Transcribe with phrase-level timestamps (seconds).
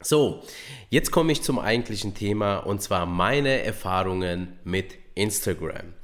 [0.00, 0.42] So,
[0.90, 5.94] jetzt komme ich zum eigentlichen Thema und zwar meine Erfahrungen mit Instagram.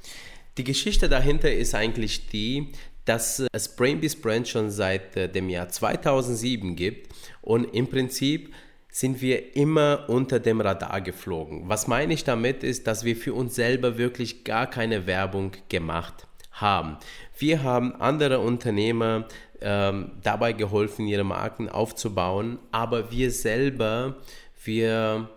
[0.57, 2.71] Die Geschichte dahinter ist eigentlich die,
[3.05, 8.51] dass es Brainbees Brand schon seit äh, dem Jahr 2007 gibt und im Prinzip
[8.91, 11.69] sind wir immer unter dem Radar geflogen.
[11.69, 16.27] Was meine ich damit ist, dass wir für uns selber wirklich gar keine Werbung gemacht
[16.51, 16.97] haben.
[17.37, 19.25] Wir haben andere Unternehmer
[19.61, 24.17] ähm, dabei geholfen, ihre Marken aufzubauen, aber wir selber,
[24.63, 25.29] wir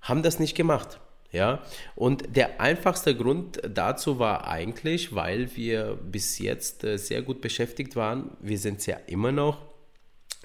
[0.00, 0.98] haben das nicht gemacht.
[1.32, 1.62] Ja,
[1.94, 7.94] und der einfachste Grund dazu war eigentlich, weil wir bis jetzt äh, sehr gut beschäftigt
[7.94, 8.32] waren.
[8.40, 9.69] Wir sind es ja immer noch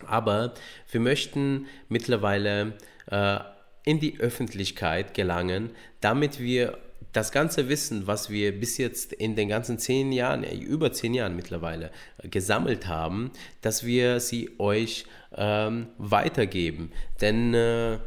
[0.06, 0.54] aber
[0.92, 2.74] wir möchten mittlerweile
[3.10, 3.40] äh,
[3.86, 6.78] in die Öffentlichkeit gelangen, damit wir
[7.14, 11.36] das ganze Wissen, was wir bis jetzt in den ganzen zehn Jahren, über zehn Jahren
[11.36, 16.92] mittlerweile äh, gesammelt haben, dass wir sie euch ähm, weitergeben.
[17.22, 18.00] Denn äh,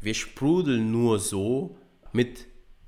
[0.00, 1.76] wir sprudeln nur so
[2.12, 2.46] mit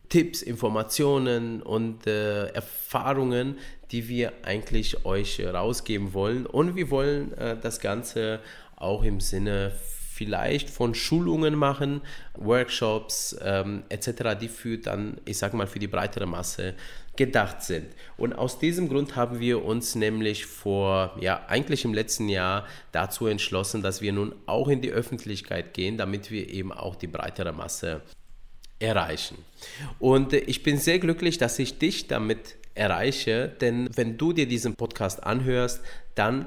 [0.08, 3.58] Tipps, Informationen und äh, Erfahrungen,
[3.90, 6.46] die wir eigentlich euch rausgeben wollen.
[6.46, 8.40] Und wir wollen äh, das Ganze
[8.76, 9.72] auch im Sinne
[10.18, 12.00] vielleicht von Schulungen machen,
[12.34, 16.74] Workshops ähm, etc., die für dann, ich sag mal, für die breitere Masse
[17.14, 17.86] gedacht sind.
[18.16, 23.26] Und aus diesem Grund haben wir uns nämlich vor, ja, eigentlich im letzten Jahr dazu
[23.26, 27.52] entschlossen, dass wir nun auch in die Öffentlichkeit gehen, damit wir eben auch die breitere
[27.52, 28.02] Masse
[28.80, 29.38] erreichen.
[29.98, 34.74] Und ich bin sehr glücklich, dass ich dich damit erreiche, denn wenn du dir diesen
[34.76, 35.82] Podcast anhörst,
[36.14, 36.46] dann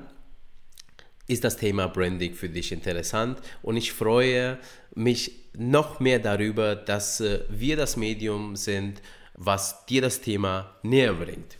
[1.27, 4.57] ist das Thema Branding für dich interessant und ich freue
[4.95, 9.01] mich noch mehr darüber, dass äh, wir das Medium sind,
[9.35, 11.57] was dir das Thema näher bringt.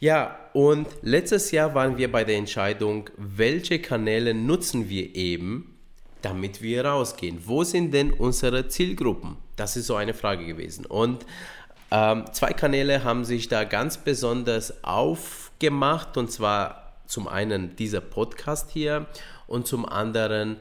[0.00, 5.78] Ja, und letztes Jahr waren wir bei der Entscheidung, welche Kanäle nutzen wir eben,
[6.20, 7.38] damit wir rausgehen.
[7.44, 9.36] Wo sind denn unsere Zielgruppen?
[9.56, 10.84] Das ist so eine Frage gewesen.
[10.84, 11.24] Und
[11.90, 18.70] ähm, zwei Kanäle haben sich da ganz besonders aufgemacht und zwar zum einen dieser Podcast
[18.70, 19.06] hier
[19.46, 20.56] und zum anderen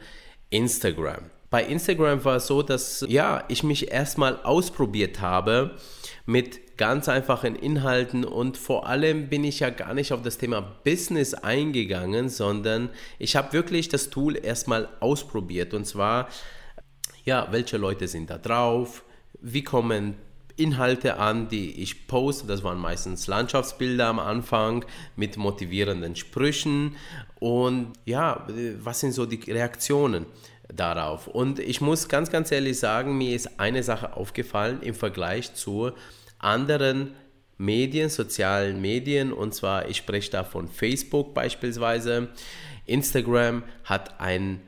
[0.50, 1.30] Instagram.
[1.50, 5.78] Bei Instagram war es so, dass ja, ich mich erstmal ausprobiert habe
[6.26, 10.62] mit ganz einfachen Inhalten und vor allem bin ich ja gar nicht auf das Thema
[10.84, 16.28] Business eingegangen, sondern ich habe wirklich das Tool erstmal ausprobiert und zwar
[17.24, 19.04] ja, welche Leute sind da drauf,
[19.42, 20.16] wie kommen
[20.58, 22.48] Inhalte an, die ich poste.
[22.48, 24.86] Das waren meistens Landschaftsbilder am Anfang
[25.16, 26.96] mit motivierenden Sprüchen.
[27.40, 28.48] Und ja,
[28.80, 30.26] was sind so die Reaktionen
[30.74, 31.28] darauf?
[31.28, 35.92] Und ich muss ganz, ganz ehrlich sagen, mir ist eine Sache aufgefallen im Vergleich zu
[36.40, 37.14] anderen
[37.58, 39.34] Medien, sozialen Medien.
[39.34, 42.30] Und zwar, ich spreche da von Facebook beispielsweise.
[42.86, 44.62] Instagram hat ein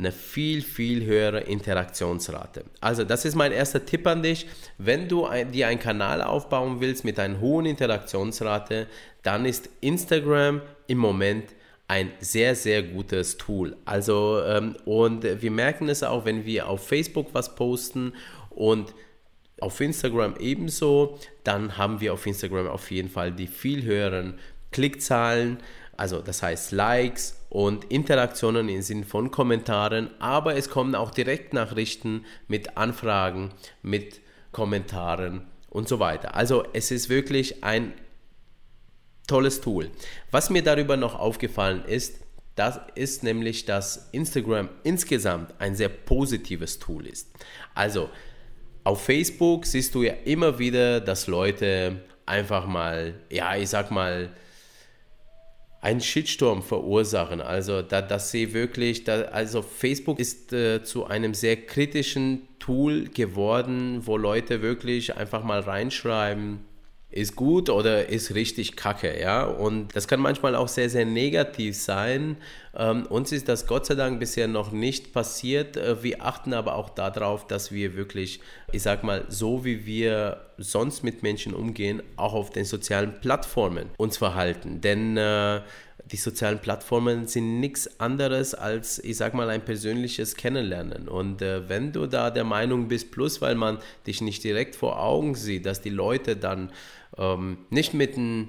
[0.00, 2.64] eine viel, viel höhere Interaktionsrate.
[2.80, 4.46] Also das ist mein erster Tipp an dich.
[4.78, 8.86] Wenn du ein, dir einen Kanal aufbauen willst mit einer hohen Interaktionsrate,
[9.22, 11.50] dann ist Instagram im Moment
[11.86, 13.76] ein sehr, sehr gutes Tool.
[13.84, 18.14] Also, ähm, und wir merken es auch, wenn wir auf Facebook was posten
[18.48, 18.94] und
[19.60, 24.38] auf Instagram ebenso, dann haben wir auf Instagram auf jeden Fall die viel höheren
[24.70, 25.58] Klickzahlen,
[26.00, 32.24] also das heißt Likes und Interaktionen im Sinne von Kommentaren, aber es kommen auch Direktnachrichten
[32.48, 33.50] mit Anfragen,
[33.82, 36.34] mit Kommentaren und so weiter.
[36.34, 37.92] Also es ist wirklich ein
[39.26, 39.90] tolles Tool.
[40.30, 42.20] Was mir darüber noch aufgefallen ist,
[42.54, 47.28] das ist nämlich, dass Instagram insgesamt ein sehr positives Tool ist.
[47.74, 48.08] Also
[48.84, 54.30] auf Facebook siehst du ja immer wieder, dass Leute einfach mal, ja, ich sag mal,
[55.80, 57.40] einen Shitstorm verursachen.
[57.40, 63.08] Also, da, dass sie wirklich, da, also Facebook ist äh, zu einem sehr kritischen Tool
[63.08, 66.60] geworden, wo Leute wirklich einfach mal reinschreiben,
[67.10, 69.44] ist gut oder ist richtig kacke, ja.
[69.44, 72.36] Und das kann manchmal auch sehr, sehr negativ sein.
[72.76, 75.76] Ähm, uns ist das Gott sei Dank bisher noch nicht passiert.
[75.76, 78.40] Äh, wir achten aber auch darauf, dass wir wirklich,
[78.70, 83.90] ich sag mal, so wie wir sonst mit Menschen umgehen, auch auf den sozialen Plattformen
[83.96, 84.80] uns verhalten.
[84.80, 85.62] Denn äh,
[86.12, 91.08] die sozialen Plattformen sind nichts anderes als, ich sag mal, ein persönliches Kennenlernen.
[91.08, 95.00] Und äh, wenn du da der Meinung bist, plus weil man dich nicht direkt vor
[95.00, 96.72] Augen sieht, dass die Leute dann
[97.16, 98.48] ähm, nicht mit einem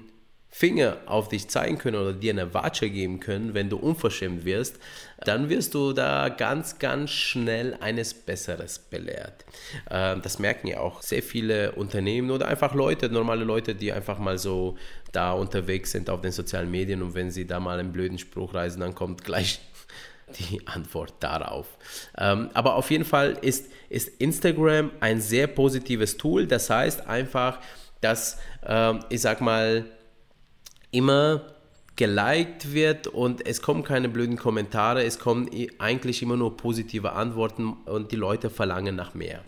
[0.54, 4.78] Finger auf dich zeigen können oder dir eine Watsche geben können, wenn du unverschämt wirst,
[5.24, 9.46] dann wirst du da ganz, ganz schnell eines Besseres belehrt.
[9.90, 14.18] Ähm, das merken ja auch sehr viele Unternehmen oder einfach Leute, normale Leute, die einfach
[14.18, 14.76] mal so
[15.10, 18.52] da unterwegs sind auf den sozialen Medien und wenn sie da mal einen blöden Spruch
[18.52, 19.58] reisen, dann kommt gleich
[20.38, 21.66] die Antwort darauf.
[22.18, 26.46] Ähm, aber auf jeden Fall ist, ist Instagram ein sehr positives Tool.
[26.46, 27.58] Das heißt einfach,
[28.02, 29.86] dass, ähm, ich sag mal,
[30.92, 31.42] immer
[31.96, 37.72] geliked wird und es kommen keine blöden Kommentare, es kommen eigentlich immer nur positive Antworten
[37.84, 39.42] und die Leute verlangen nach mehr.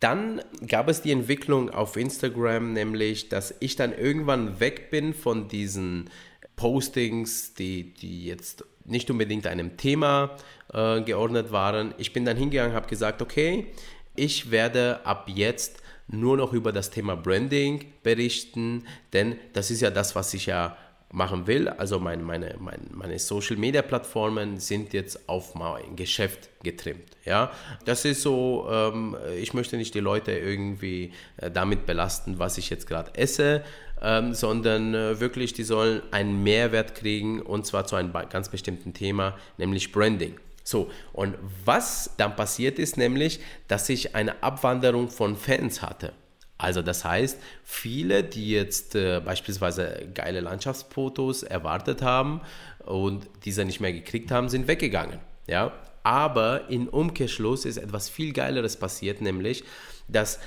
[0.00, 5.48] Dann gab es die Entwicklung auf Instagram, nämlich, dass ich dann irgendwann weg bin von
[5.48, 6.10] diesen
[6.54, 10.36] Postings, die, die jetzt nicht unbedingt einem Thema
[10.72, 11.94] äh, geordnet waren.
[11.98, 13.66] Ich bin dann hingegangen, habe gesagt, okay,
[14.14, 19.90] ich werde ab jetzt nur noch über das Thema Branding berichten, denn das ist ja
[19.90, 20.76] das, was ich ja
[21.12, 21.68] machen will.
[21.68, 27.16] Also meine, meine, meine, Social Media Plattformen sind jetzt auf mein Geschäft getrimmt.
[27.24, 27.52] Ja,
[27.84, 32.70] das ist so, ähm, ich möchte nicht die Leute irgendwie äh, damit belasten, was ich
[32.70, 33.62] jetzt gerade esse,
[34.02, 38.92] ähm, sondern äh, wirklich, die sollen einen Mehrwert kriegen und zwar zu einem ganz bestimmten
[38.92, 40.34] Thema, nämlich Branding.
[40.66, 46.12] So, und was dann passiert ist, nämlich, dass ich eine Abwanderung von Fans hatte.
[46.58, 52.40] Also das heißt, viele, die jetzt äh, beispielsweise geile Landschaftsfotos erwartet haben
[52.84, 55.20] und diese nicht mehr gekriegt haben, sind weggegangen.
[55.46, 55.72] Ja?
[56.02, 59.62] Aber in Umkehrschluss ist etwas viel Geileres passiert, nämlich,
[60.08, 60.40] dass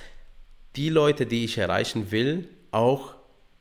[0.76, 3.16] die Leute, die ich erreichen will, auch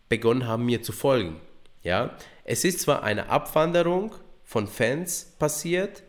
[0.08, 1.40] begonnen haben, mir zu folgen.
[1.84, 2.16] Ja?
[2.42, 4.12] Es ist zwar eine Abwanderung
[4.42, 6.02] von Fans passiert,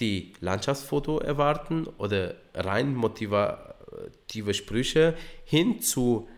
[0.00, 5.14] die Landschaftsfoto erwarten oder rein motivative Sprüche
[5.44, 6.28] hin zu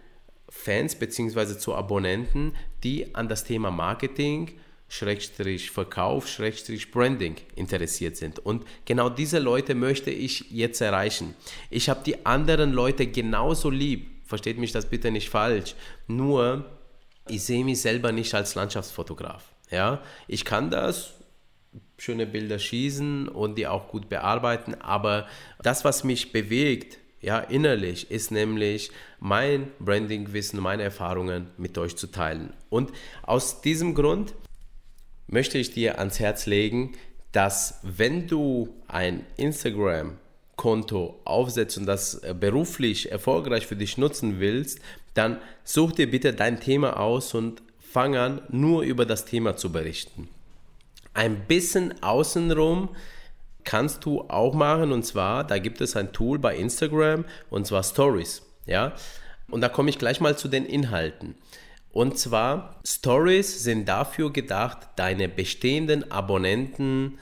[0.49, 1.59] Fans bzw.
[1.59, 4.53] zu Abonnenten, die an das Thema Marketing,
[4.89, 8.39] Schrägstrich Verkauf, Schrägstrich Branding interessiert sind.
[8.39, 11.35] Und genau diese Leute möchte ich jetzt erreichen.
[11.69, 14.09] Ich habe die anderen Leute genauso lieb.
[14.25, 15.75] Versteht mich das bitte nicht falsch.
[16.07, 16.65] Nur,
[17.29, 19.45] ich sehe mich selber nicht als Landschaftsfotograf.
[19.71, 21.13] Ja, ich kann das,
[21.99, 24.75] schöne Bilder schießen und die auch gut bearbeiten.
[24.75, 25.27] Aber
[25.63, 28.91] das, was mich bewegt, ja, innerlich, ist nämlich
[29.21, 32.55] mein Branding-Wissen, meine Erfahrungen mit euch zu teilen.
[32.71, 32.93] Und
[33.23, 34.35] aus diesem Grund
[35.27, 36.93] möchte ich dir ans Herz legen,
[37.33, 40.17] dass wenn du ein Instagram
[40.57, 44.81] Konto aufsetzt und das beruflich erfolgreich für dich nutzen willst,
[45.15, 49.73] dann such dir bitte dein Thema aus und fang an, nur über das Thema zu
[49.73, 50.29] berichten.
[51.15, 52.91] Ein bisschen außenrum
[53.65, 57.83] kannst du auch machen und zwar, da gibt es ein Tool bei Instagram und zwar
[57.83, 58.43] Stories.
[58.67, 58.95] Ja?
[59.51, 61.35] Und da komme ich gleich mal zu den Inhalten.
[61.93, 67.19] Und zwar, Stories sind dafür gedacht, deine bestehenden Abonnenten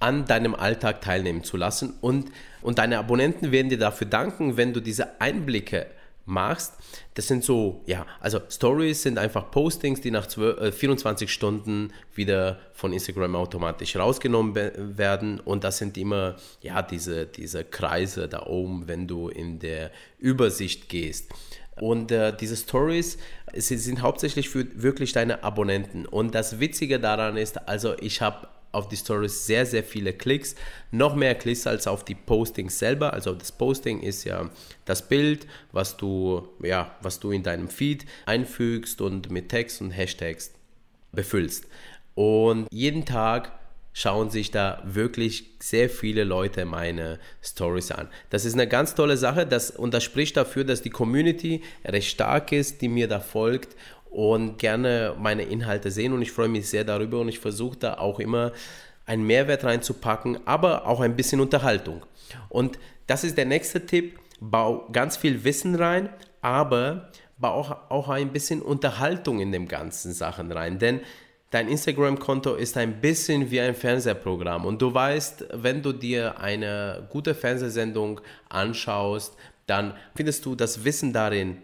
[0.00, 1.94] an deinem Alltag teilnehmen zu lassen.
[2.00, 5.86] Und, und deine Abonnenten werden dir dafür danken, wenn du diese Einblicke
[6.24, 6.74] machst,
[7.14, 11.92] das sind so, ja, also Stories sind einfach Postings, die nach 12, äh, 24 Stunden
[12.14, 18.46] wieder von Instagram automatisch rausgenommen werden und das sind immer, ja, diese, diese Kreise da
[18.46, 21.30] oben, wenn du in der Übersicht gehst.
[21.80, 23.18] Und äh, diese Stories,
[23.54, 26.06] sie sind hauptsächlich für wirklich deine Abonnenten.
[26.06, 30.54] Und das Witzige daran ist, also ich habe auf die Stories sehr, sehr viele Klicks.
[30.90, 33.12] Noch mehr Klicks als auf die Postings selber.
[33.12, 34.50] Also das Posting ist ja
[34.84, 39.90] das Bild, was du, ja, was du in deinem Feed einfügst und mit Text und
[39.90, 40.52] Hashtags
[41.12, 41.66] befüllst.
[42.14, 43.52] Und jeden Tag
[43.94, 48.08] schauen sich da wirklich sehr viele Leute meine Stories an.
[48.30, 52.08] Das ist eine ganz tolle Sache das, und das spricht dafür, dass die Community recht
[52.08, 53.76] stark ist, die mir da folgt
[54.12, 57.94] und gerne meine Inhalte sehen und ich freue mich sehr darüber und ich versuche da
[57.94, 58.52] auch immer
[59.06, 62.04] einen Mehrwert reinzupacken, aber auch ein bisschen Unterhaltung.
[62.48, 66.08] Und das ist der nächste Tipp, bau ganz viel Wissen rein,
[66.40, 67.10] aber
[67.42, 70.78] aber auch, auch ein bisschen Unterhaltung in den ganzen Sachen rein.
[70.78, 71.00] Denn
[71.50, 74.64] dein Instagram-Konto ist ein bisschen wie ein Fernsehprogramm.
[74.64, 81.12] Und du weißt, wenn du dir eine gute Fernsehsendung anschaust, dann findest du das Wissen
[81.12, 81.58] darin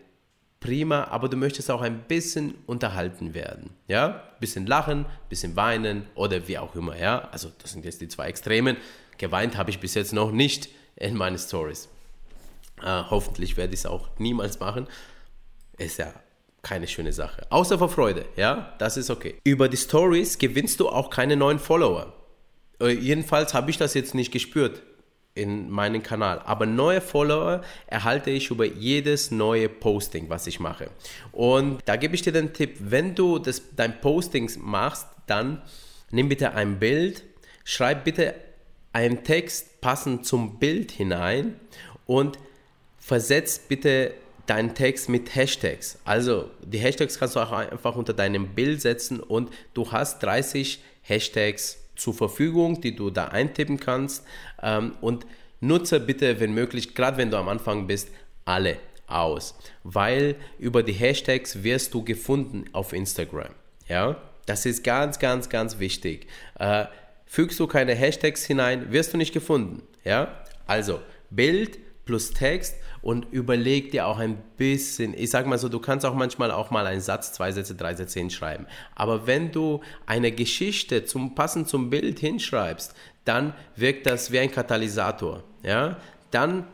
[0.60, 3.70] prima, aber du möchtest auch ein bisschen unterhalten werden.
[3.86, 6.96] Ja, ein bisschen lachen, ein bisschen weinen oder wie auch immer.
[6.96, 8.76] Ja, also das sind jetzt die zwei Extremen.
[9.18, 11.88] Geweint habe ich bis jetzt noch nicht in meinen Stories.
[12.82, 14.86] Äh, hoffentlich werde ich es auch niemals machen.
[15.76, 16.12] Ist ja
[16.62, 17.46] keine schöne Sache.
[17.50, 19.40] Außer vor Freude, ja, das ist okay.
[19.44, 22.12] Über die Stories gewinnst du auch keine neuen Follower.
[22.80, 24.82] Äh, jedenfalls habe ich das jetzt nicht gespürt
[25.38, 26.40] in meinem Kanal.
[26.44, 30.90] Aber neue Follower erhalte ich über jedes neue Posting, was ich mache.
[31.32, 35.62] Und da gebe ich dir den Tipp, wenn du das, dein Postings machst, dann
[36.10, 37.22] nimm bitte ein Bild,
[37.64, 38.34] schreib bitte
[38.92, 41.54] einen Text passend zum Bild hinein
[42.06, 42.38] und
[42.98, 44.14] versetz bitte
[44.46, 45.98] deinen Text mit Hashtags.
[46.04, 50.82] Also die Hashtags kannst du auch einfach unter deinem Bild setzen und du hast 30
[51.02, 54.24] Hashtags zur Verfügung, die du da eintippen kannst.
[54.62, 55.26] Ähm, und
[55.60, 58.08] nutze bitte, wenn möglich, gerade wenn du am Anfang bist,
[58.44, 63.54] alle aus, weil über die Hashtags wirst du gefunden auf Instagram.
[63.88, 66.26] Ja, das ist ganz, ganz, ganz wichtig.
[66.58, 66.86] Äh,
[67.26, 69.82] fügst du keine Hashtags hinein, wirst du nicht gefunden.
[70.04, 71.00] Ja, also
[71.30, 76.04] Bild plus Text und überleg dir auch ein bisschen, ich sag mal so, du kannst
[76.04, 78.66] auch manchmal auch mal einen Satz, zwei Sätze, drei Sätze hinschreiben.
[78.94, 84.50] Aber wenn du eine Geschichte zum passend zum Bild hinschreibst, dann wirkt das wie ein
[84.50, 85.44] Katalysator.
[85.62, 85.98] Ja?
[86.30, 86.66] Dann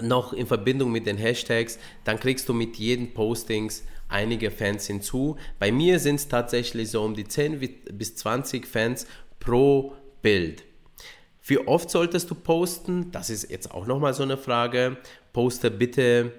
[0.00, 5.36] noch in Verbindung mit den Hashtags, dann kriegst du mit jedem Postings einige Fans hinzu.
[5.58, 7.60] Bei mir sind es tatsächlich so um die 10
[7.92, 9.06] bis 20 Fans
[9.38, 10.64] pro Bild.
[11.42, 13.10] Wie oft solltest du posten?
[13.10, 14.98] Das ist jetzt auch nochmal so eine Frage.
[15.32, 16.32] Poste bitte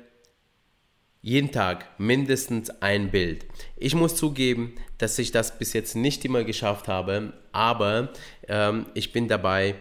[1.21, 3.45] jeden Tag mindestens ein Bild.
[3.77, 8.09] Ich muss zugeben, dass ich das bis jetzt nicht immer geschafft habe, aber
[8.47, 9.75] ähm, ich bin dabei,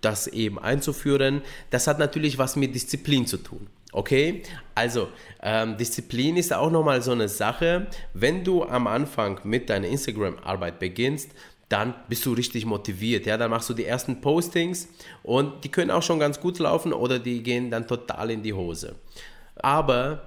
[0.00, 1.42] das eben einzuführen.
[1.70, 3.68] Das hat natürlich was mit Disziplin zu tun.
[3.92, 4.42] Okay,
[4.74, 5.08] also
[5.42, 7.86] ähm, Disziplin ist auch nochmal so eine Sache.
[8.12, 11.30] Wenn du am Anfang mit deiner Instagram-Arbeit beginnst,
[11.68, 13.26] dann bist du richtig motiviert.
[13.26, 14.88] Ja, dann machst du die ersten Postings
[15.22, 18.54] und die können auch schon ganz gut laufen oder die gehen dann total in die
[18.54, 18.96] Hose.
[19.56, 20.22] Aber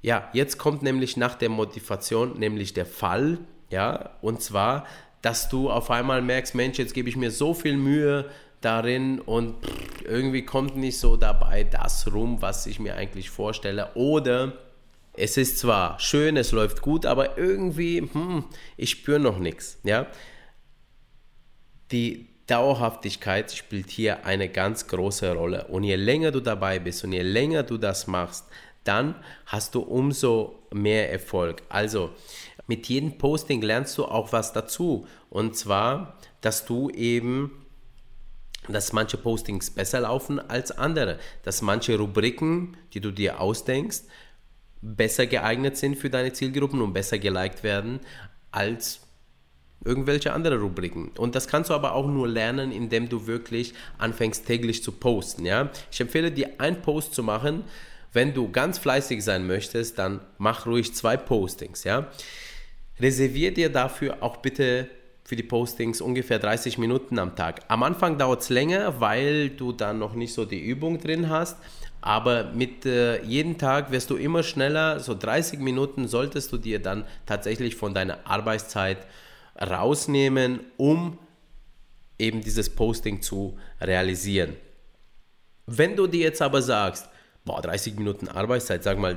[0.00, 3.38] ja, jetzt kommt nämlich nach der Motivation nämlich der Fall,
[3.70, 4.86] ja, und zwar,
[5.20, 9.56] dass du auf einmal merkst, Mensch, jetzt gebe ich mir so viel Mühe darin und
[10.04, 14.54] irgendwie kommt nicht so dabei das rum, was ich mir eigentlich vorstelle oder
[15.14, 18.44] es ist zwar schön, es läuft gut, aber irgendwie, hm,
[18.76, 20.06] ich spüre noch nichts, ja.
[21.90, 25.66] Die Dauerhaftigkeit spielt hier eine ganz große Rolle.
[25.66, 28.46] Und je länger du dabei bist und je länger du das machst,
[28.84, 29.14] dann
[29.46, 31.62] hast du umso mehr Erfolg.
[31.68, 32.10] Also
[32.66, 35.06] mit jedem Posting lernst du auch was dazu.
[35.28, 37.66] Und zwar, dass du eben,
[38.66, 44.02] dass manche Postings besser laufen als andere, dass manche Rubriken, die du dir ausdenkst,
[44.80, 48.00] besser geeignet sind für deine Zielgruppen und besser geliked werden
[48.50, 49.00] als
[49.84, 51.12] irgendwelche andere Rubriken.
[51.16, 55.46] Und das kannst du aber auch nur lernen, indem du wirklich anfängst täglich zu posten.
[55.46, 55.70] Ja?
[55.90, 57.64] Ich empfehle dir, einen Post zu machen.
[58.12, 61.84] Wenn du ganz fleißig sein möchtest, dann mach ruhig zwei Postings.
[61.84, 62.08] Ja?
[63.00, 64.88] Reservier dir dafür auch bitte
[65.24, 67.60] für die Postings ungefähr 30 Minuten am Tag.
[67.68, 71.58] Am Anfang dauert es länger, weil du dann noch nicht so die Übung drin hast.
[72.00, 75.00] Aber mit äh, jedem Tag wirst du immer schneller.
[75.00, 78.98] So 30 Minuten solltest du dir dann tatsächlich von deiner Arbeitszeit
[79.60, 81.18] rausnehmen, um
[82.18, 84.56] eben dieses Posting zu realisieren.
[85.66, 87.08] Wenn du dir jetzt aber sagst,
[87.44, 89.16] boah, 30 Minuten Arbeitszeit, sag mal,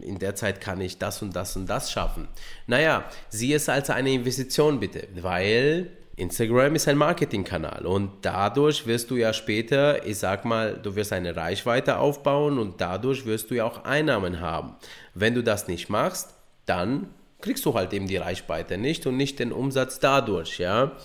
[0.00, 2.28] in der Zeit kann ich das und das und das schaffen.
[2.66, 9.10] Naja, sieh es als eine Investition bitte, weil Instagram ist ein Marketingkanal und dadurch wirst
[9.10, 13.54] du ja später, ich sag mal, du wirst eine Reichweite aufbauen und dadurch wirst du
[13.54, 14.76] ja auch Einnahmen haben.
[15.14, 17.08] Wenn du das nicht machst, dann
[17.40, 20.96] kriegst du halt eben die Reichweite nicht und nicht den Umsatz dadurch, ja.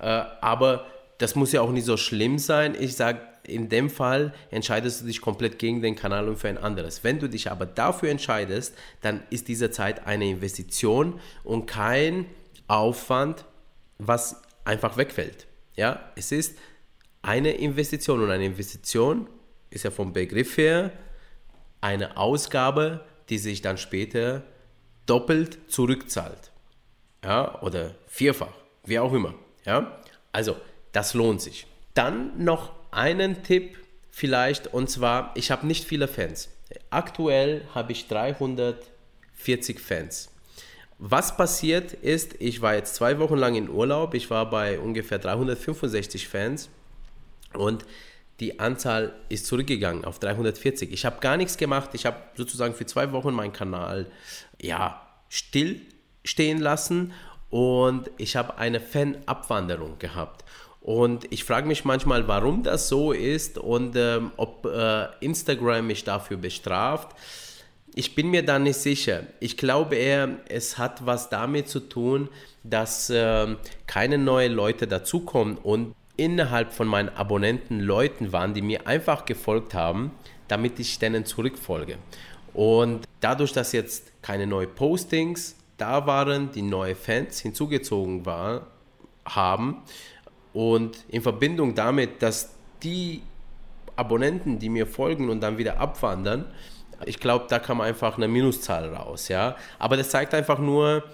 [0.00, 0.86] Äh, aber
[1.18, 2.76] das muss ja auch nicht so schlimm sein.
[2.78, 6.58] Ich sage, in dem Fall entscheidest du dich komplett gegen den Kanal und für ein
[6.58, 7.02] anderes.
[7.02, 12.26] Wenn du dich aber dafür entscheidest, dann ist diese Zeit eine Investition und kein
[12.68, 13.46] Aufwand,
[13.98, 15.46] was einfach wegfällt.
[15.76, 16.58] Ja, es ist
[17.22, 19.28] eine Investition und eine Investition
[19.70, 20.92] ist ja vom Begriff her
[21.80, 24.42] eine Ausgabe, die sich dann später
[25.08, 26.52] doppelt zurückzahlt.
[27.24, 29.34] Ja, oder vierfach, wie auch immer.
[29.64, 30.00] Ja,
[30.32, 30.56] also
[30.92, 31.66] das lohnt sich.
[31.94, 33.76] Dann noch einen Tipp
[34.10, 36.50] vielleicht und zwar, ich habe nicht viele Fans.
[36.90, 40.30] Aktuell habe ich 340 Fans.
[40.98, 45.18] Was passiert ist, ich war jetzt zwei Wochen lang in Urlaub, ich war bei ungefähr
[45.18, 46.68] 365 Fans
[47.54, 47.84] und
[48.40, 50.92] die Anzahl ist zurückgegangen auf 340.
[50.92, 54.06] Ich habe gar nichts gemacht, ich habe sozusagen für zwei Wochen meinen Kanal
[54.60, 55.80] ja, still
[56.24, 57.12] stehen lassen
[57.50, 60.44] und ich habe eine Fan-Abwanderung gehabt.
[60.80, 66.04] Und ich frage mich manchmal, warum das so ist und ähm, ob äh, Instagram mich
[66.04, 67.16] dafür bestraft.
[67.94, 69.24] Ich bin mir da nicht sicher.
[69.40, 72.28] Ich glaube eher, es hat was damit zu tun,
[72.62, 78.86] dass äh, keine neuen Leute dazukommen und innerhalb von meinen Abonnenten Leuten waren, die mir
[78.86, 80.10] einfach gefolgt haben,
[80.48, 81.96] damit ich denen zurückfolge.
[82.52, 88.66] Und dadurch, dass jetzt keine neuen Postings da waren, die neue Fans hinzugezogen war,
[89.24, 89.82] haben
[90.52, 93.22] und in Verbindung damit, dass die
[93.94, 96.46] Abonnenten, die mir folgen und dann wieder abwandern,
[97.06, 99.54] ich glaube, da kam einfach eine Minuszahl raus, ja.
[99.78, 101.04] Aber das zeigt einfach nur,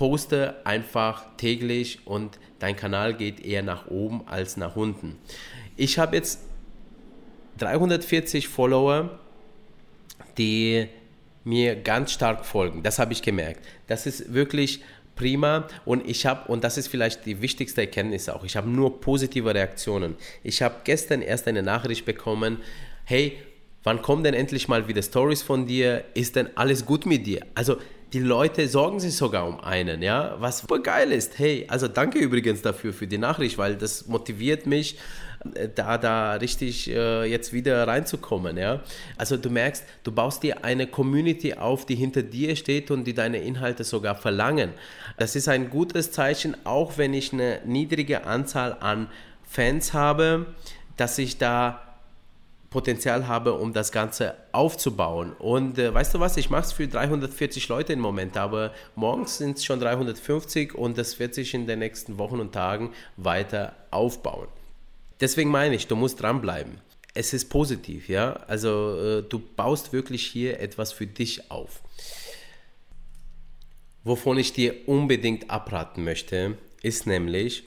[0.00, 5.18] poste einfach täglich und dein Kanal geht eher nach oben als nach unten.
[5.76, 6.40] Ich habe jetzt
[7.58, 9.18] 340 Follower,
[10.38, 10.86] die
[11.44, 12.82] mir ganz stark folgen.
[12.82, 13.62] Das habe ich gemerkt.
[13.88, 14.82] Das ist wirklich
[15.16, 19.02] prima und ich habe, und das ist vielleicht die wichtigste Erkenntnis auch, ich habe nur
[19.02, 20.16] positive Reaktionen.
[20.42, 22.62] Ich habe gestern erst eine Nachricht bekommen,
[23.04, 23.36] hey,
[23.82, 26.04] Wann kommen denn endlich mal wieder Stories von dir?
[26.12, 27.40] Ist denn alles gut mit dir?
[27.54, 27.78] Also
[28.12, 31.38] die Leute sorgen sich sogar um einen, ja, was super geil ist.
[31.38, 34.98] Hey, also danke übrigens dafür für die Nachricht, weil das motiviert mich,
[35.54, 38.80] äh, da da richtig äh, jetzt wieder reinzukommen, ja.
[39.16, 43.14] Also du merkst, du baust dir eine Community auf, die hinter dir steht und die
[43.14, 44.70] deine Inhalte sogar verlangen.
[45.16, 49.08] Das ist ein gutes Zeichen, auch wenn ich eine niedrige Anzahl an
[49.48, 50.46] Fans habe,
[50.96, 51.89] dass ich da
[52.70, 55.32] Potenzial habe, um das Ganze aufzubauen.
[55.32, 59.38] Und äh, weißt du was, ich mache es für 340 Leute im Moment, aber morgens
[59.38, 63.74] sind es schon 350 und das wird sich in den nächsten Wochen und Tagen weiter
[63.90, 64.46] aufbauen.
[65.20, 66.78] Deswegen meine ich, du musst dranbleiben.
[67.12, 68.34] Es ist positiv, ja.
[68.46, 71.82] Also äh, du baust wirklich hier etwas für dich auf.
[74.04, 77.64] Wovon ich dir unbedingt abraten möchte, ist nämlich,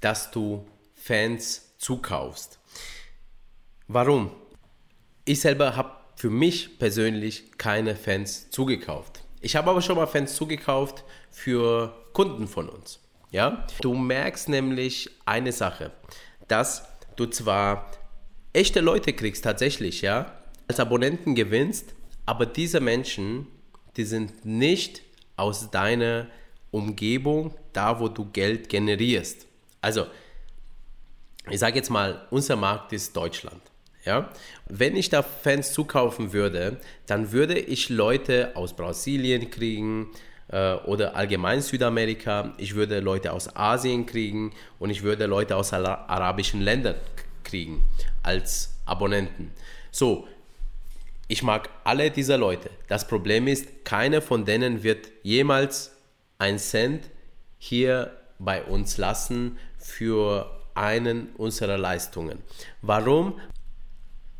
[0.00, 0.64] dass du
[0.94, 2.58] Fans zukaufst.
[3.88, 4.30] Warum?
[5.26, 9.22] Ich selber habe für mich persönlich keine Fans zugekauft.
[9.40, 13.00] Ich habe aber schon mal Fans zugekauft für Kunden von uns.
[13.30, 13.66] Ja?
[13.80, 15.92] Du merkst nämlich eine Sache,
[16.46, 17.90] dass du zwar
[18.52, 21.94] echte Leute kriegst tatsächlich, ja, als Abonnenten gewinnst,
[22.26, 23.46] aber diese Menschen,
[23.96, 25.02] die sind nicht
[25.36, 26.26] aus deiner
[26.70, 29.46] Umgebung, da wo du Geld generierst.
[29.80, 30.06] Also,
[31.50, 33.60] ich sage jetzt mal, unser Markt ist Deutschland.
[34.04, 34.30] Ja?
[34.68, 40.10] Wenn ich da Fans zukaufen würde, dann würde ich Leute aus Brasilien kriegen
[40.48, 42.54] äh, oder allgemein Südamerika.
[42.58, 46.96] Ich würde Leute aus Asien kriegen und ich würde Leute aus arabischen Ländern
[47.42, 47.84] kriegen
[48.22, 49.52] als Abonnenten.
[49.90, 50.26] So,
[51.28, 52.70] ich mag alle dieser Leute.
[52.88, 55.92] Das Problem ist, keiner von denen wird jemals
[56.38, 57.10] ein Cent
[57.58, 62.42] hier bei uns lassen für einen unserer Leistungen.
[62.82, 63.40] Warum?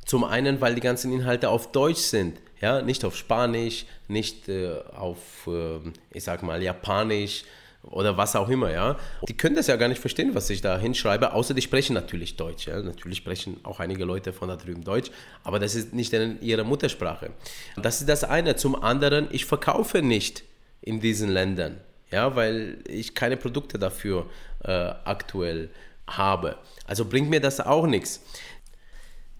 [0.04, 4.80] Zum einen, weil die ganzen Inhalte auf Deutsch sind, ja, nicht auf Spanisch, nicht äh,
[4.96, 5.78] auf, äh,
[6.12, 7.44] ich sag mal, Japanisch
[7.82, 8.96] oder was auch immer, ja.
[9.28, 12.36] Die können das ja gar nicht verstehen, was ich da hinschreibe, außer die sprechen natürlich
[12.36, 12.80] Deutsch, ja.
[12.80, 15.10] Natürlich sprechen auch einige Leute von da drüben Deutsch,
[15.42, 17.30] aber das ist nicht ihre Muttersprache.
[17.76, 18.56] Das ist das eine.
[18.56, 20.44] Zum anderen, ich verkaufe nicht
[20.80, 24.26] in diesen Ländern, ja, weil ich keine Produkte dafür
[24.62, 25.70] äh, aktuell
[26.06, 26.58] habe.
[26.86, 28.22] Also bringt mir das auch nichts.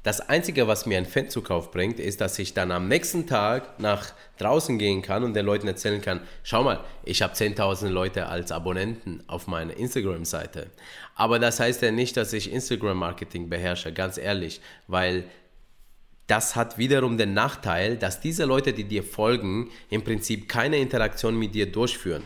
[0.04, 4.12] Das Einzige, was mir ein Fanzukauf bringt, ist, dass ich dann am nächsten Tag nach
[4.36, 8.52] draußen gehen kann und den Leuten erzählen kann, schau mal, ich habe 10.000 Leute als
[8.52, 10.66] Abonnenten auf meiner Instagram-Seite.
[11.14, 15.24] Aber das heißt ja nicht, dass ich Instagram-Marketing beherrsche, ganz ehrlich, weil
[16.26, 21.38] das hat wiederum den Nachteil, dass diese Leute, die dir folgen, im Prinzip keine Interaktion
[21.38, 22.24] mit dir durchführen.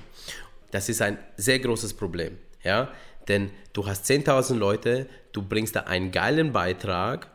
[0.72, 2.90] Das ist ein sehr großes Problem, ja?
[3.28, 7.28] Denn du hast 10.000 Leute, du bringst da einen geilen Beitrag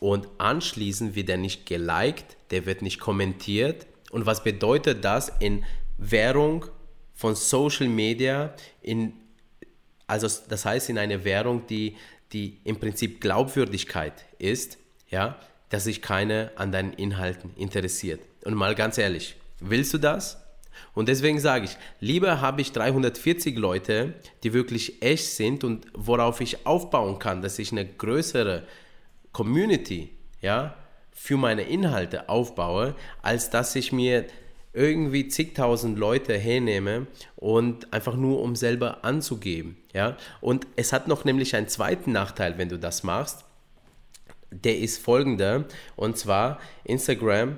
[0.00, 3.86] und anschließend wird er nicht geliked, der wird nicht kommentiert.
[4.10, 5.64] Und was bedeutet das in
[5.98, 6.64] Währung
[7.14, 9.12] von Social Media, in,
[10.06, 11.96] also das heißt in einer Währung, die,
[12.32, 14.78] die im Prinzip Glaubwürdigkeit ist,
[15.10, 18.20] ja, dass sich keiner an deinen Inhalten interessiert.
[18.44, 20.38] Und mal ganz ehrlich, willst du das?
[20.94, 26.40] Und deswegen sage ich, lieber habe ich 340 Leute, die wirklich echt sind und worauf
[26.40, 28.62] ich aufbauen kann, dass ich eine größere
[29.40, 30.10] Community
[30.42, 30.74] ja,
[31.12, 34.26] für meine Inhalte aufbaue, als dass ich mir
[34.74, 39.78] irgendwie zigtausend Leute hernehme und einfach nur um selber anzugeben.
[39.94, 40.18] Ja?
[40.42, 43.46] Und es hat noch nämlich einen zweiten Nachteil, wenn du das machst.
[44.50, 45.64] Der ist folgender,
[45.96, 47.56] und zwar Instagram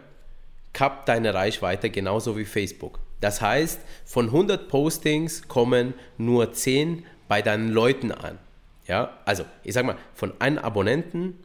[0.72, 3.00] kappt deine Reichweite genauso wie Facebook.
[3.20, 8.38] Das heißt, von 100 Postings kommen nur 10 bei deinen Leuten an.
[8.86, 11.38] Ja, also ich sag mal, von einem Abonnenten,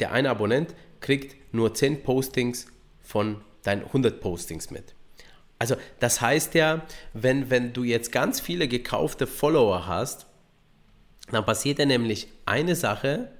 [0.00, 2.66] der eine Abonnent kriegt nur 10 Postings
[3.00, 4.94] von deinen 100 Postings mit.
[5.58, 10.26] Also das heißt ja, wenn, wenn du jetzt ganz viele gekaufte Follower hast,
[11.30, 13.30] dann passiert ja nämlich eine Sache,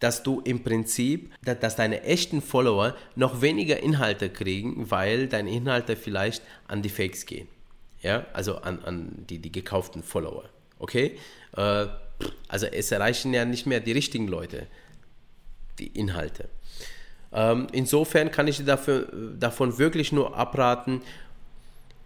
[0.00, 5.96] dass du im Prinzip, dass deine echten Follower noch weniger Inhalte kriegen, weil deine Inhalte
[5.96, 7.48] vielleicht an die Fakes gehen.
[8.02, 10.44] Ja, also an, an die, die gekauften Follower.
[10.78, 11.16] Okay?
[11.56, 11.86] Äh,
[12.48, 14.66] also es erreichen ja nicht mehr die richtigen Leute,
[15.78, 16.48] die Inhalte.
[17.32, 19.08] Ähm, insofern kann ich dir dafür,
[19.38, 21.02] davon wirklich nur abraten,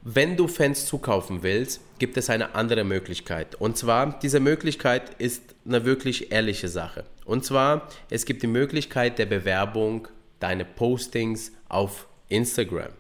[0.03, 3.57] wenn du Fans zukaufen willst, gibt es eine andere Möglichkeit.
[3.57, 7.05] Und zwar, diese Möglichkeit ist eine wirklich ehrliche Sache.
[7.25, 10.09] Und zwar, es gibt die Möglichkeit der Bewerbung
[10.41, 12.93] deiner Postings auf Instagram.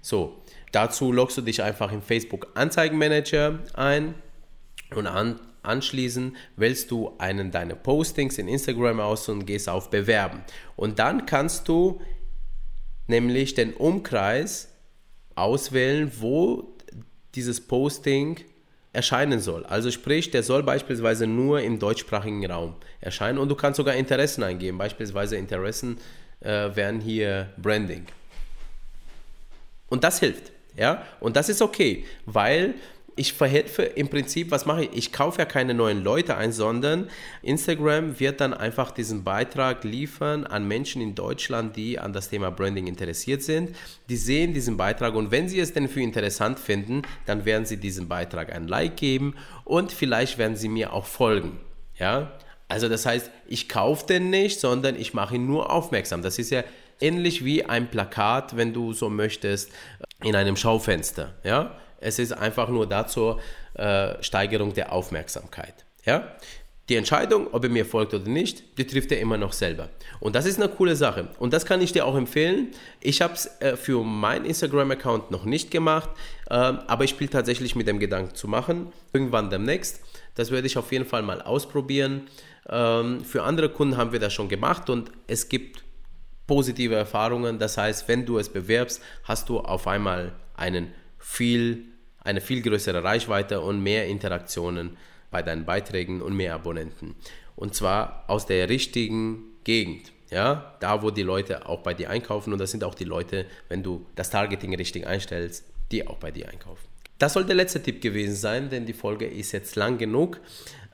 [0.00, 0.40] So,
[0.72, 4.14] dazu loggst du dich einfach im Facebook Anzeigenmanager ein
[4.94, 10.42] und an, anschließend wählst du einen deiner Postings in Instagram aus und gehst auf Bewerben.
[10.76, 12.00] Und dann kannst du
[13.06, 14.68] nämlich den Umkreis
[15.34, 16.76] auswählen, wo
[17.34, 18.40] dieses Posting
[18.92, 19.64] erscheinen soll.
[19.66, 24.42] Also sprich, der soll beispielsweise nur im deutschsprachigen Raum erscheinen und du kannst sogar Interessen
[24.42, 24.78] eingeben.
[24.78, 25.98] Beispielsweise Interessen
[26.40, 28.06] äh, wären hier Branding.
[29.88, 32.74] Und das hilft, ja, und das ist okay, weil
[33.16, 34.90] ich verhelfe im Prinzip, was mache ich?
[34.94, 37.08] Ich kaufe ja keine neuen Leute ein, sondern
[37.42, 42.50] Instagram wird dann einfach diesen Beitrag liefern an Menschen in Deutschland, die an das Thema
[42.50, 43.74] Branding interessiert sind.
[44.08, 47.76] Die sehen diesen Beitrag und wenn sie es denn für interessant finden, dann werden sie
[47.76, 51.58] diesem Beitrag ein Like geben und vielleicht werden sie mir auch folgen.
[51.98, 52.32] Ja,
[52.68, 56.22] also das heißt, ich kaufe den nicht, sondern ich mache ihn nur aufmerksam.
[56.22, 56.62] Das ist ja
[57.00, 59.72] ähnlich wie ein Plakat, wenn du so möchtest,
[60.22, 61.34] in einem Schaufenster.
[61.42, 63.38] Ja, es ist einfach nur dazu
[63.74, 65.84] äh, Steigerung der Aufmerksamkeit.
[66.04, 66.32] Ja?
[66.88, 69.90] Die Entscheidung, ob er mir folgt oder nicht, die trifft er immer noch selber.
[70.18, 71.28] Und das ist eine coole Sache.
[71.38, 72.72] Und das kann ich dir auch empfehlen.
[73.00, 76.10] Ich habe es äh, für meinen Instagram-Account noch nicht gemacht,
[76.48, 78.92] äh, aber ich spiele tatsächlich mit dem Gedanken zu machen.
[79.12, 80.00] Irgendwann demnächst.
[80.34, 82.22] Das werde ich auf jeden Fall mal ausprobieren.
[82.68, 85.84] Ähm, für andere Kunden haben wir das schon gemacht und es gibt
[86.48, 87.60] positive Erfahrungen.
[87.60, 91.84] Das heißt, wenn du es bewerbst, hast du auf einmal einen viel,
[92.24, 94.96] eine viel größere Reichweite und mehr Interaktionen
[95.30, 97.14] bei deinen Beiträgen und mehr Abonnenten.
[97.54, 100.12] Und zwar aus der richtigen Gegend.
[100.30, 103.46] Ja, da wo die Leute auch bei dir einkaufen und das sind auch die Leute,
[103.68, 106.86] wenn du das Targeting richtig einstellst, die auch bei dir einkaufen.
[107.18, 110.40] Das soll der letzte Tipp gewesen sein, denn die Folge ist jetzt lang genug.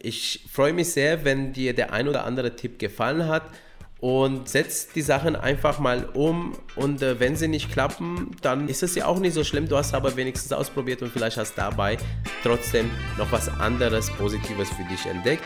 [0.01, 3.51] Ich freue mich sehr, wenn dir der ein oder andere Tipp gefallen hat
[3.99, 8.83] und setzt die Sachen einfach mal um und äh, wenn sie nicht klappen, dann ist
[8.83, 9.69] es ja auch nicht so schlimm.
[9.69, 11.97] Du hast aber wenigstens ausprobiert und vielleicht hast dabei
[12.43, 15.45] trotzdem noch was anderes Positives für dich entdeckt.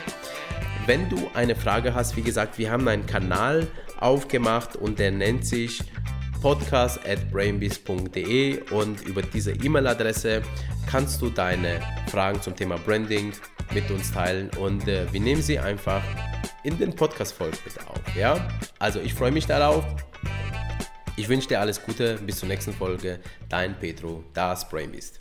[0.86, 3.68] Wenn du eine Frage hast, wie gesagt, wir haben einen Kanal
[4.00, 5.80] aufgemacht und der nennt sich
[6.42, 10.42] podcast at brainbees.de und über diese E-Mail-Adresse
[10.90, 13.32] kannst du deine Fragen zum Thema Branding
[13.72, 16.02] mit uns teilen und äh, wir nehmen sie einfach
[16.62, 18.16] in den Podcast-Folgen mit auf.
[18.16, 18.48] Ja?
[18.78, 19.84] Also ich freue mich darauf.
[21.16, 22.16] Ich wünsche dir alles Gute.
[22.18, 23.20] Bis zur nächsten Folge.
[23.48, 25.19] Dein Petro, das Brainbeast.